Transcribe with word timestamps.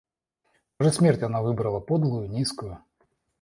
Даже 0.79 0.93
смерть 0.93 1.21
она 1.21 1.43
выбрала 1.43 1.79
подлую, 1.79 2.27
низкую. 2.27 2.83